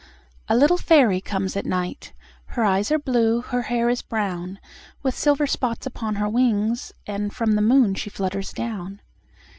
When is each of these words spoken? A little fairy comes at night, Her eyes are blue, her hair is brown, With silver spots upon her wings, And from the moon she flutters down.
A 0.47 0.55
little 0.55 0.77
fairy 0.79 1.21
comes 1.21 1.55
at 1.55 1.63
night, 1.63 2.11
Her 2.47 2.63
eyes 2.63 2.89
are 2.91 2.97
blue, 2.97 3.41
her 3.41 3.61
hair 3.61 3.87
is 3.87 4.01
brown, 4.01 4.57
With 5.03 5.15
silver 5.15 5.45
spots 5.45 5.85
upon 5.85 6.15
her 6.15 6.27
wings, 6.27 6.91
And 7.05 7.31
from 7.31 7.51
the 7.51 7.61
moon 7.61 7.93
she 7.93 8.09
flutters 8.09 8.51
down. 8.51 9.01